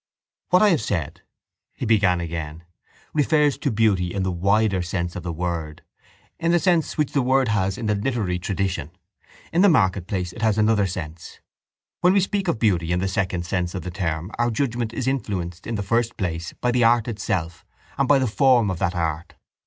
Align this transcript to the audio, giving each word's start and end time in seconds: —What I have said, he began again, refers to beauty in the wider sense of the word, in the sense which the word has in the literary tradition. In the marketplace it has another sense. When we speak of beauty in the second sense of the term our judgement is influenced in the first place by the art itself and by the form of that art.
—What 0.49 0.63
I 0.63 0.69
have 0.69 0.81
said, 0.81 1.21
he 1.75 1.85
began 1.85 2.19
again, 2.19 2.63
refers 3.13 3.55
to 3.59 3.69
beauty 3.69 4.11
in 4.15 4.23
the 4.23 4.31
wider 4.31 4.81
sense 4.81 5.15
of 5.15 5.21
the 5.21 5.31
word, 5.31 5.83
in 6.39 6.51
the 6.51 6.57
sense 6.57 6.97
which 6.97 7.11
the 7.11 7.21
word 7.21 7.49
has 7.49 7.77
in 7.77 7.85
the 7.85 7.93
literary 7.93 8.39
tradition. 8.39 8.89
In 9.53 9.61
the 9.61 9.69
marketplace 9.69 10.33
it 10.33 10.41
has 10.41 10.57
another 10.57 10.87
sense. 10.87 11.39
When 11.99 12.13
we 12.13 12.19
speak 12.19 12.47
of 12.47 12.57
beauty 12.57 12.91
in 12.91 12.97
the 12.97 13.07
second 13.07 13.45
sense 13.45 13.75
of 13.75 13.83
the 13.83 13.91
term 13.91 14.31
our 14.39 14.49
judgement 14.49 14.91
is 14.91 15.07
influenced 15.07 15.67
in 15.67 15.75
the 15.75 15.83
first 15.83 16.17
place 16.17 16.51
by 16.53 16.71
the 16.71 16.83
art 16.83 17.07
itself 17.07 17.63
and 17.95 18.07
by 18.07 18.17
the 18.17 18.25
form 18.25 18.71
of 18.71 18.79
that 18.79 18.95
art. 18.95 19.35